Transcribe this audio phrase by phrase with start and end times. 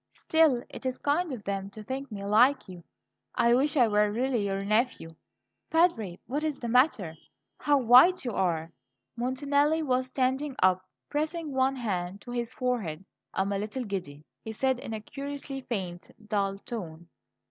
[0.15, 2.83] "Still, it is kind of them to think me like you;
[3.35, 5.15] I wish I were really your nephew
[5.69, 7.15] Padre, what is the matter?
[7.59, 8.71] How white you are!"
[9.15, 13.05] Montanelli was standing up, pressing one hand to his forehead.
[13.35, 17.07] "I am a little giddy," he said in a curiously faint, dull tone.